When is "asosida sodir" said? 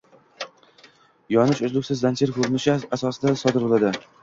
2.99-3.71